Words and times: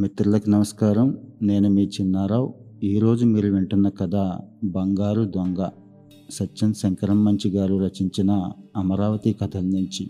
మిత్రులకు 0.00 0.50
నమస్కారం. 0.50 1.16
నేను 1.42 1.70
మీ 1.70 1.90
చిన్నారావు. 2.00 2.54
ఈరోజు 2.84 3.24
మీరు 3.24 3.52
వింటున్న 3.52 3.88
కథ 3.88 4.38
బంగారు 4.64 5.24
దొంగ. 5.24 5.68
సత్యం 6.30 6.74
శంకరం 6.74 7.24
మంచి 7.24 7.50
గారు 7.50 7.84
రచించిన 7.84 8.50
అమరావతి 8.76 9.32
కథల 9.32 9.60
నుంచి. 9.60 10.08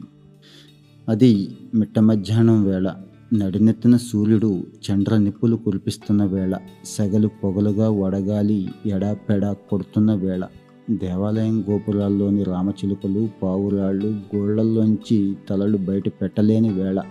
అది 1.08 1.57
మిట్ట 1.75 1.98
మధ్యాహ్నం 1.98 2.64
వేళ 2.64 2.95
నడినెత్తిన 3.34 3.96
సూర్యుడు 3.96 4.62
చండ్ర 4.90 5.16
నిప్పులు 5.16 5.57
కురిపిస్తున్న 5.57 6.25
వేళ 6.25 6.59
సెగలు 6.84 7.29
పొగలుగా 7.29 7.91
వడగాలి 7.91 8.68
ఎడాపెడా 8.86 9.52
కొడుతున్న 9.52 10.14
వేళ 10.14 10.46
దేవాలయం 10.91 11.64
గోపురాల్లోని 11.70 12.43
రామచిలుకలు 12.43 13.29
పావురాళ్ళు 13.43 14.20
గోళ్ళల్లోంచి 14.36 15.36
తలలు 15.49 15.77
బయట 15.77 16.08
పెట్టలేని 16.08 16.72
వేళ. 16.72 17.02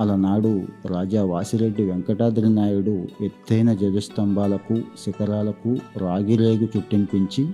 అలనాడు 0.00 0.50
రాజా 0.86 1.24
వాసిరెడ్డి 1.24 1.84
వెంకటాద్రి 1.84 2.48
నాయుడు 2.48 3.06
ఎత్తైన 3.20 3.72
జగస్తంభాలకు 3.72 4.82
శిఖరాలకు 5.04 5.76
రాగిరేగు 5.96 6.68
చుట్టింపించి 6.76 7.48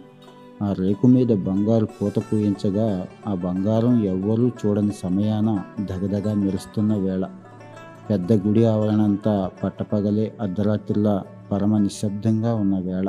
ఆ 0.63 0.73
రేకు 0.73 1.07
మీద 1.07 1.33
బంగారు 1.33 1.87
పూత 1.87 2.19
పూయించగా 2.19 3.07
ఆ 3.27 3.35
బంగారం 3.35 4.05
ఎవ్వరూ 4.05 4.49
చూడని 4.49 4.93
సమయాన 4.93 5.49
దగదగా 5.81 6.35
మెరుస్తున్న 6.35 6.95
వేళ. 6.95 7.25
పెద్ద 8.11 8.33
గుడి 8.33 8.65
ఆవరణంతా 8.65 9.51
పట్టపగలే 9.63 10.33
అర్ధరాత్రిలా 10.41 11.25
పరమ 11.53 11.79
నిశ్శబ్దంగా 11.79 12.55
ఉన్న 12.55 12.79
వేళ. 12.79 13.09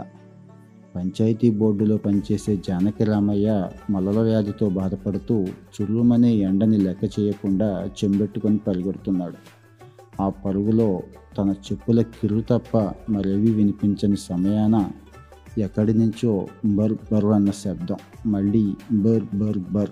పంచాయతీ 0.96 1.50
బోర్డులో 1.50 1.98
పనిచేసే 1.98 2.56
జానకి 2.56 3.04
రామయ్య 3.04 3.70
మలల 3.90 4.20
వ్యాధితో 4.20 4.70
బాధపడుతూ 4.70 5.44
చుర్రుమనే 5.44 6.34
ఎండని 6.34 6.78
లెక్క 6.78 7.20
చేయకుండా 7.20 7.90
చెంబెట్టుకొని 8.04 8.58
పరిగెడుతున్నాడు. 8.58 9.36
ఆ 10.22 10.30
పరుగులో 10.30 11.02
తన 11.38 11.50
చెప్పుల 11.50 12.02
కిరు 12.02 12.44
తప్ప 12.50 12.78
మరేవి 13.10 13.52
వినిపించని 13.52 14.18
సమయాన 14.18 14.88
ఎక్కడి 15.58 15.94
నుంచో 15.94 16.48
బర్ 16.66 16.94
బర్ 16.94 17.26
అన్న 17.26 17.52
శబ్దం 17.52 17.96
మళ్ళీ 18.26 18.74
బర్ 18.92 19.38
బర్ 19.38 19.58
బర్. 19.58 19.90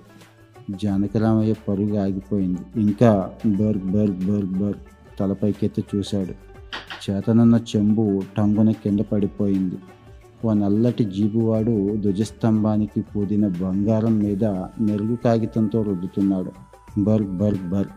జానకిరామయ్య 0.83 1.53
పరుగు 1.53 1.97
ఆగిపోయింది. 1.97 2.81
ఇంకా 2.81 3.31
బర్ 3.45 3.77
బర్ 3.77 4.11
బర్ 4.11 4.45
బర్ 4.45 4.77
తలపైకెత్తి 5.19 5.83
చూశాడు. 5.95 6.33
చేతనన్న 7.11 7.59
చెంబు 7.75 8.21
టంగున 8.37 8.71
కింద 8.71 8.99
పడిపోయింది. 8.99 9.75
ఓ 10.45 10.53
నల్లటి 10.53 11.03
జీబువాడు 11.03 11.95
ధ్వజస్తంభానికి 11.95 13.01
పూదిన 13.01 13.47
బంగారం 13.47 14.19
మీద 14.19 14.43
మెరుగు 14.81 15.15
కాగితంతో 15.15 15.81
రుద్దుతున్నాడు. 15.81 16.51
బర్ 17.01 17.23
బర్ 17.23 17.69
బర్ 17.69 17.87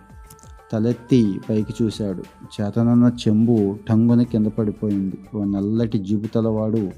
తలెత్తి 0.72 1.40
పైకి 1.50 1.74
చూశాడు. 1.82 2.22
చేతనన్న 2.56 3.12
చెంబు 3.28 3.76
టంగున 3.88 4.22
కింద 4.22 4.46
పడిపోయింది. 4.46 5.18
ఓ 5.36 5.44
నల్లటి 5.44 5.98
జీబు 5.98 6.26
తలవాడు 6.26 6.90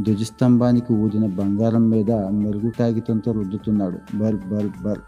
ధ్వజస్తంభానికి 0.00 0.92
ఊదిన 0.92 1.26
బంగారం 1.26 1.90
మీద 1.90 2.10
మెరుగు 2.10 2.70
కాగితంతో 2.78 3.32
రుద్దుతున్నాడు. 3.32 4.16
బర్ 4.16 4.36
బర్ 4.36 4.70
బర్ 4.84 4.98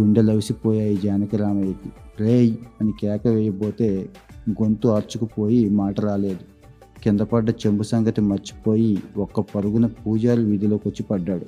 గుండెలవిసిపోయాయి 0.00 0.96
జానకి 0.96 1.36
రామయ్యకి. 1.36 1.90
రేయ్ 2.20 2.56
అని 2.80 2.92
కేక 3.00 3.26
వేయబోతే 3.26 4.08
గొంతు 4.50 4.88
ఆర్చుకుపోయి 4.88 5.70
మాట 5.70 6.00
రాలేదు. 6.00 6.57
కింద 7.02 7.20
పడ్డ 7.20 7.50
చెంబు 7.50 7.82
సంగతి 7.82 8.20
మర్చిపోయి 8.20 8.98
ఒక్క 9.16 9.40
పరుగున 9.40 9.86
పూజారి 9.86 10.44
వీధిలోకి 10.44 10.88
వచ్చి 10.88 11.02
పడ్డాడు 11.02 11.46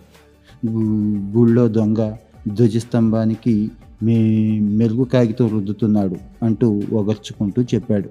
గుళ్ళో 1.37 1.69
దొంగ 1.69 2.13
ధ్వజస్తంభానికి 2.49 3.71
మే 4.03 4.17
మెరుగు 4.61 5.05
కాగితం 5.05 5.49
రుద్దుతున్నాడు 5.49 6.17
అంటూ 6.43 6.83
ఒగర్చుకుంటూ 6.93 7.63
చెప్పాడు. 7.63 8.09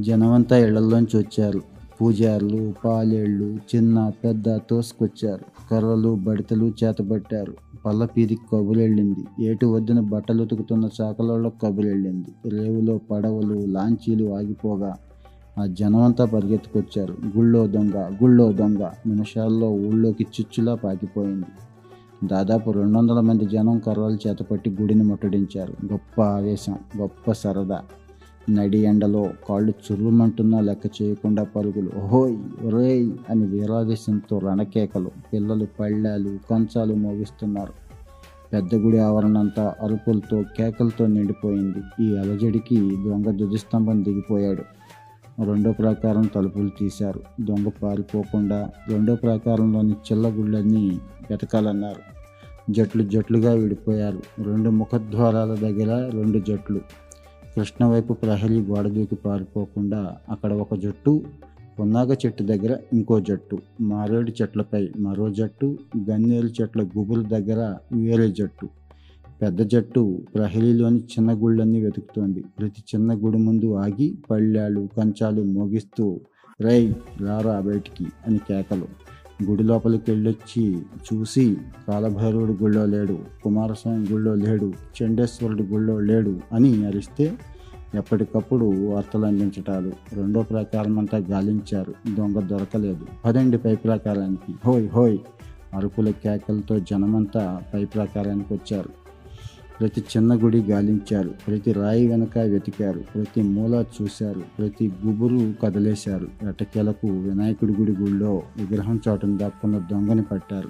జనమంతా 0.00 0.58
ఇళ్ళలోంచి 0.58 1.18
వచ్చారు. 1.18 1.62
పూజారులు 2.00 2.72
పాలేళ్ళు 2.84 3.58
చిన్న 3.76 4.12
పెద్ద 4.24 4.56
తోసుకొచ్చారు. 4.56 5.44
కర్రలు 5.70 6.14
బడితలు 6.14 6.72
చేతబట్టారు. 6.84 7.54
పల్లపీదికి 7.86 8.40
కబురెళ్ళింది 8.52 9.44
ఏటు 9.44 9.66
వద్దున 9.66 10.00
బట్టలు 10.00 10.42
ఉతుకుతున్న 10.42 10.88
చాకలలో 11.00 11.52
కబులెళ్ళింది. 11.64 12.50
రేవులో 12.56 13.00
పడవలు 13.10 13.66
లాంచీలు 13.66 14.34
ఆగిపోగా 14.34 14.96
ఆ 15.58 15.66
జనమంతా 15.66 16.24
పరిగెత్తుకొచ్చారు. 16.24 17.16
గుళ్ళో 17.36 17.66
దొంగ 17.66 17.96
గుళ్ళో 17.96 18.52
దొంగ. 18.52 18.82
నిమిషాల్లో 18.82 19.70
ఊళ్ళోకి 19.70 20.26
చిచ్చులా 20.40 20.74
పాకిపోయింది. 20.74 21.46
దాదాపు 22.24 22.70
రెండు 22.70 22.98
వందల 22.98 23.20
మంది 23.20 23.46
జనం 23.46 23.78
కర్రలు 23.78 24.28
చేతపట్టి 24.28 24.70
గుడిని 24.70 25.04
ముట్టడించారు. 25.04 25.92
గొప్ప 25.92 26.22
ఆవేశం 26.22 26.78
గొప్ప 26.98 27.32
సరదా. 27.32 27.82
నడి 28.50 28.78
ఎండలో 28.78 29.30
కాళ్ళు 29.48 29.72
చుర్రుమంటున్నా 29.92 30.60
లెక్క 30.60 31.02
చేయకుండా 31.02 31.44
పరుగులు. 31.44 31.90
ఓహోయ్ 32.02 32.36
ఒరేయ్ 32.64 33.12
అని 33.30 33.46
వీరావేశంతో 33.46 34.38
రణకేకలు 34.38 35.10
పిల్లలు 35.32 35.66
పళ్ళాలు 35.80 36.38
కంచాలు 36.50 36.94
మోగిస్తున్నారు. 36.94 37.72
పెద్ద 38.52 38.74
గుడి 38.74 38.98
ఆవరణంతా 38.98 39.74
అరుపులతో 39.82 40.44
కేకలతో 40.56 41.06
నిండిపోయింది. 41.06 42.04
ఈ 42.04 42.16
అలజడికి 42.16 42.80
దొంగ 42.80 43.30
ధ్వజస్తంభం 43.30 44.04
దిగిపోయాడు. 44.04 44.81
రెండో 45.40 45.72
ప్రాకారం 45.72 46.22
తలుపులు 46.22 46.70
తీశారు. 46.78 47.20
దొంగ 47.40 47.68
పారిపోకుండా 47.68 48.70
రెండో 48.88 49.14
ప్రాకారంలోని 49.14 49.92
చిల్లగుళ్ళన్నీ 49.92 51.00
వెతకాలన్నారు. 51.30 52.12
జట్లు 52.72 53.02
జట్లుగా 53.02 53.52
విడిపోయారు. 53.52 54.42
రెండు 54.42 54.70
ముఖద్వారాల 54.70 55.54
దగ్గర 55.54 56.10
రెండు 56.10 56.38
జట్లు. 56.38 56.80
కృష్ణ 57.56 57.84
వైపు 57.84 58.12
ప్రహరీ 58.12 58.60
గోడ 58.60 58.88
దూకి 58.88 59.14
పారిపోకుండా 59.14 60.16
అక్కడ 60.30 60.52
ఒక 60.52 60.74
జట్టు 60.74 61.22
పొన్నాగ 61.78 62.12
చెట్టు 62.12 62.42
దగ్గర 62.42 62.78
ఇంకో 62.92 63.20
జట్టు 63.20 63.58
మారేడు 63.80 64.32
చెట్లపై 64.42 64.88
మరో 64.98 65.30
జట్టు 65.30 65.78
గన్నేరు 66.10 66.46
చెట్ల 66.46 66.82
గుబురు 66.82 67.22
దగ్గర 67.22 67.76
వేరే 67.92 68.28
జట్టు. 68.28 68.68
పెద్ద 69.42 69.62
జట్టు 69.62 70.22
ప్రహరీలోని 70.34 70.98
చిన్న 70.98 71.32
గుళ్ళన్నీ 71.32 71.84
వెతుకుతోంది. 71.84 72.44
ప్రతి 72.58 72.82
చిన్న 72.94 73.14
గుడి 73.14 73.38
ముందు 73.38 73.74
ఆగి 73.74 74.18
పళ్ళాలు 74.30 74.88
కంచాలు 74.96 75.42
మోగిస్తూ 75.42 76.20
రై 76.60 76.94
రారా 77.20 77.60
బయటికి 77.60 78.06
అని 78.26 78.38
కేకలు. 78.38 78.84
గుడి 79.44 79.62
లోపలికి 79.62 80.10
వెళ్ళొచ్చి 80.10 80.78
చూసి 80.78 81.56
కాలభైరవుడి 81.88 82.52
గుళ్ళో 82.52 82.86
లేడు 82.86 83.18
కుమారస్వామి 83.44 84.06
గుళ్ళో 84.12 84.34
లేడు 84.34 84.72
చండేశ్వరుడి 85.02 85.62
గుళ్ళో 85.62 86.00
లేడు 86.00 86.40
అని 86.52 86.86
అరిస్తే 86.86 87.38
ఎప్పటికప్పుడు 87.94 88.64
వార్తలు 88.64 89.26
అందించటాలు. 89.26 89.92
రెండో 90.12 90.42
ప్రాకారం 90.42 90.98
అంతా 90.98 91.18
గాలించారు. 91.18 91.94
దొంగ 92.14 92.40
దొరకలేదు. 92.40 93.06
పదండి 93.24 93.58
పై 93.58 93.74
ప్రాకారానికి. 93.74 94.54
హోయ్ 94.66 94.88
హోయ్ 94.88 95.18
అరుపుల 95.74 96.10
కేకలతో 96.10 96.78
జనమంతా 96.78 97.60
పై 97.74 97.84
ప్రాకారానికి 97.84 98.54
వచ్చారు. 98.54 99.01
ప్రతి 99.80 100.04
చిన్న 100.16 100.34
గుడి 100.34 100.62
గాలించారు 100.62 101.28
ప్రతి 101.28 101.72
రాయి 101.72 102.08
వెనక 102.08 102.38
వెతికారు 102.38 102.98
ప్రతి 103.14 103.42
మూల 103.42 103.84
చూశారు 104.02 104.42
ప్రతి 104.58 104.92
గుబురు 105.06 105.52
కదిలేశారు. 105.62 106.28
ఎటకెలకు 106.48 107.06
వినాయకుడి 107.06 107.72
గుడి 107.72 107.92
గుళ్ళో 107.92 108.42
విగ్రహం 108.56 109.00
చాటును 109.08 109.36
దాక్కున్న 109.36 109.78
దొంగని 109.78 110.22
పట్టారు. 110.22 110.68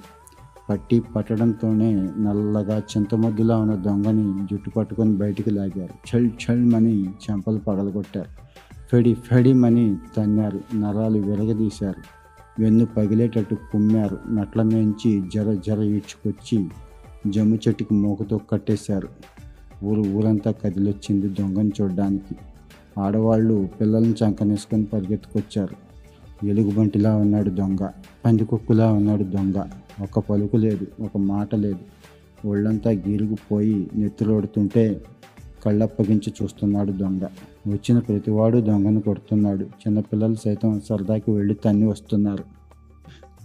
పట్టి 0.69 0.99
పట్టడంతోనే 0.99 1.95
నల్లగా 1.95 2.77
చింతమొద్దులా 2.77 3.57
ఉన్న 3.57 3.75
దొంగని 3.75 4.45
జుట్టు 4.51 4.69
పట్టుకొని 4.69 5.15
బయటికి 5.15 5.51
లాగారు. 5.51 6.15
ఛల్ 6.15 6.29
ఛల్ 6.43 6.65
మని 6.65 7.03
చెంపలు 7.03 7.57
పగలగొట్టారు. 7.57 8.29
ఫెడి 8.91 9.13
ఫెడిమని 9.13 9.95
తన్నారు 10.17 10.59
నరాలు 10.75 11.19
విరగదీశారు. 11.19 12.01
వెన్ను 12.61 12.85
పగిలేటట్టు 12.85 13.55
కుమ్మారు. 13.55 14.17
మెట్ల 14.27 14.61
మేంచి 14.61 15.23
జర 15.35 15.57
జర 15.67 15.81
ఈడ్చుకొచ్చి 15.81 16.69
జమ్ము 17.29 17.59
చెట్టుకి 17.67 17.93
మూకతో 17.93 18.39
కట్టేశారు. 18.51 19.07
ఊరు 19.85 20.01
ఊరంతా 20.01 20.51
కదిలొచ్చింది 20.51 21.29
దొంగను 21.29 21.71
చూడడానికి. 21.81 22.35
ఆడవాళ్ళు 22.99 23.69
పిల్లల్ని 23.81 24.13
చంకనేసుకొని 24.13 24.85
పరిగెత్తుకొచ్చారు. 24.85 25.93
ఎలుగుబంటిలా 26.45 27.15
ఉన్నాడు 27.15 27.49
దొంగ 27.49 27.89
పందికొక్కులా 28.25 28.91
ఉన్నాడు 28.91 29.23
దొంగ. 29.23 29.63
ఒక 30.03 30.19
పలుకు 30.19 30.57
లేదు 30.57 30.87
ఒక 31.03 31.17
మాట 31.17 31.55
లేదు. 31.55 31.77
ఒళ్ళంతా 32.47 32.91
గీరుగుపోయి 32.91 33.89
నెత్తులోడుతుంటే 33.95 35.01
కళ్ళప్పగించి 35.65 36.33
చూస్తున్నాడు 36.43 36.91
దొంగ. 36.91 37.21
వచ్చిన 37.67 37.99
ప్రతివాడు 37.99 38.57
దొంగను 38.57 39.01
కొడుతున్నాడు. 39.01 39.65
చిన్నపిల్లలు 39.65 40.35
సైతం 40.35 40.81
సరదాకి 40.89 41.31
వెళ్ళి 41.31 41.53
తన్ని 41.53 41.85
వస్తున్నారు. 41.87 42.43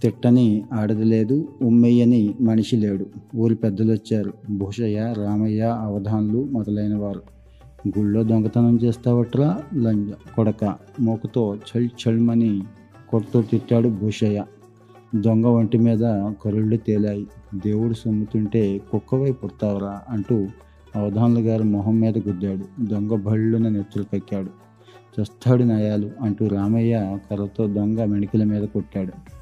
తిట్టని 0.03 0.63
ఆడది 0.73 1.03
లేదు 1.03 1.49
ఉమ్మయ్యని 1.61 2.35
మనిషి 2.41 2.75
లేడు. 2.75 3.05
ఊరి 3.35 3.55
పెద్దలు 3.55 3.91
వచ్చారు 3.91 4.33
భూషయ్య 4.49 5.13
రామయ్య 5.17 5.77
అవధాన్లు 5.79 6.43
మొదలైన 6.51 6.95
వారు 6.95 7.21
గుళ్ళో 7.87 8.23
దొంగతనం 8.23 8.79
చేస్తావట్రా 8.83 9.59
లంజ 9.75 10.11
కొడక. 10.35 10.75
మోకుతో 10.99 11.55
చల్ 11.55 11.89
చల్మని 12.01 12.61
కొడుతూ 13.09 13.41
తిట్టాడు 13.41 13.89
భూషయ్య. 13.89 14.45
దొంగ 15.15 15.45
ఒంటి 15.45 15.77
మీద 15.77 15.99
కరుళ్ళు 16.45 16.77
తేలాయి. 16.77 17.27
దేవుడు 17.65 17.93
సొమ్ముతుంటే 17.93 18.81
కుక్కవై 18.91 19.31
పుడతావరా 19.31 20.01
అంటూ 20.09 20.47
అవధాన్లు 20.95 21.39
గారు 21.39 21.63
మొహం 21.63 21.99
మీద 21.99 22.17
గుద్దాడు. 22.17 22.85
దొంగ 22.85 23.21
భళ్ళున 23.21 23.69
నెత్తులు 23.69 24.03
పెక్కాడు 24.03 24.49
చస్తాడు 25.21 25.63
నయాలు 25.63 26.11
అంటూ 26.21 26.47
రామయ్య 26.47 27.19
కర్రతో 27.31 27.67
దొంగ 27.67 28.03
మెణికల 28.03 28.43
మీద 28.43 28.63
కొట్టాడు. 28.63 29.38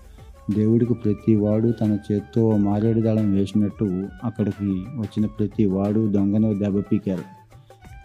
దేవుడికి 0.51 0.93
ప్రతి 0.93 1.35
వాడు 1.35 1.73
తన 1.81 1.97
చేత్తో 2.11 2.41
ఓ 2.41 2.57
మారేడు 2.57 3.01
దళం 3.01 3.33
వేసినట్టు 3.33 4.07
అక్కడికి 4.23 4.65
వచ్చిన 4.73 5.25
ప్రతి 5.25 5.65
వాడు 5.65 6.07
దొంగను 6.07 6.59
దెబ్బ 6.59 6.79
పీకారు. 6.79 7.37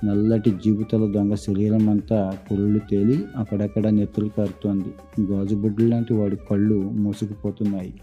నల్లటి 0.06 0.50
జీవితాల 0.50 1.12
దొంగ 1.12 1.34
శరీరం 1.34 1.88
అంతా 1.88 2.38
కురుళ్ళు 2.48 2.80
తేలి 2.90 3.24
అక్కడక్కడ 3.36 3.88
నెత్తులు 3.88 4.28
కారుతోంది. 4.38 4.94
గాజుబుడ్డు 5.32 5.82
లాంటి 5.82 6.14
వాడి 6.14 6.36
కళ్ళు 6.36 6.74
మూసుకుపోతున్నాయి. 6.74 7.94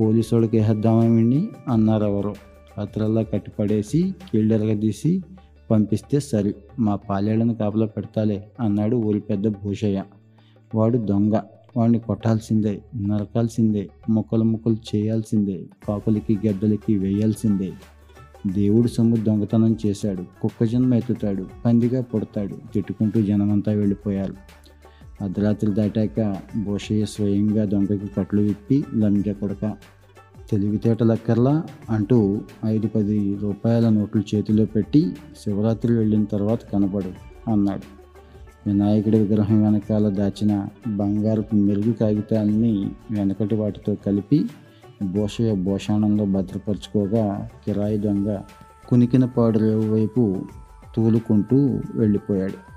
పోలీసుడికి 0.00 0.58
వేద్దామా 0.58 1.04
వీడిని 1.04 1.48
అన్నారు 1.68 2.04
ఎవరో 2.04 2.34
రాత్రల్లా 2.78 3.22
కట్టిపడేసి 3.22 4.14
కీళ్ళెరగదీసి 4.32 5.22
పంపిస్తే 5.70 6.20
సరి. 6.20 6.54
మా 6.78 6.96
పాలేళ్ళను 6.96 7.54
కాపలా 7.54 7.86
పెడతాలే 7.86 8.46
అన్నాడు 8.60 8.96
ఊరి 8.96 9.20
పెద్ద 9.20 9.48
భూషయ్య. 9.48 10.02
వాడు 10.74 10.98
దొంగ. 10.98 11.32
వాడిని 11.76 11.98
కొట్టాల్సిందే 11.98 12.82
నరకాల్సిందే 12.96 13.88
ముక్కలు 14.08 14.44
ముక్కలు 14.44 14.76
చేయాల్సిందే 14.94 15.64
కాకులకి 15.88 16.38
గెడ్డలకి 16.46 16.98
వేయాల్సిందే. 16.98 17.72
దేవుడు 18.46 18.88
సొమ్ము 18.88 19.16
దొంగతనం 19.16 19.76
చేశాడు 19.86 20.22
కుక్క 20.42 20.64
జన్మ 20.64 20.94
ఎత్తుతాడు 20.94 21.46
పందిగా 21.64 22.02
పుడతాడు 22.02 22.56
తిట్టుకుంటూ 22.74 23.22
జనమంతా 23.22 23.72
వెళ్ళిపోయారు. 23.72 24.34
అర్ధరాత్రి 25.24 25.72
దాటాక 25.72 26.36
భూషయ్య 26.64 27.04
స్వయంగా 27.04 27.64
దొంగకి 27.64 28.06
కట్లు 28.16 28.42
విప్పి 28.42 28.84
లంజ 28.94 29.28
కొడక 29.28 29.76
తెలివితేటలక్కర్లా 30.50 31.64
అంటూ 31.90 32.40
ఐదు 32.64 32.86
పది 32.86 33.36
రూపాయల 33.36 33.88
నోట్లు 33.88 34.22
చేతిలో 34.34 34.64
పెట్టి 34.64 35.10
శివరాత్రి 35.44 35.94
వెళ్ళిన 35.94 36.24
తర్వాత 36.24 36.64
కనబడు 36.64 37.12
అన్నాడు. 37.50 38.03
వినాయకుడి 38.66 39.18
విగ్రహం 39.18 39.64
వెనకాల 39.64 40.08
దాచిన 40.08 40.66
బంగారపు 40.88 41.56
మెరుగు 41.56 41.92
కాగితాలని 41.92 42.90
వెనకటి 43.10 43.54
వాటితో 43.54 43.94
కలిపి 44.06 44.44
భూషయ్య 45.02 45.54
భూషాణంలో 45.54 46.24
భద్రపరుచుకోగా 46.24 47.48
కిరాయి 47.66 47.98
దొంగ 47.98 48.38
కునికిన 48.88 49.24
పాడు 49.24 49.58
రేవు 49.58 49.94
వైపు 49.94 50.44
తూలుకుంటూ 50.96 51.56
వెళ్ళిపోయాడు. 51.94 52.73